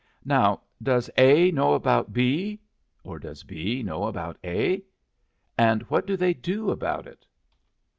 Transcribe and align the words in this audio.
Now, 0.25 0.61
does 0.81 1.11
A 1.15 1.51
know 1.51 1.75
about 1.75 2.11
B? 2.11 2.59
or 3.03 3.19
does 3.19 3.43
B 3.43 3.83
know 3.83 4.05
about 4.05 4.35
A? 4.43 4.81
And 5.59 5.83
what 5.91 6.07
do 6.07 6.17
they 6.17 6.33
do 6.33 6.71
about 6.71 7.05
it?" 7.05 7.23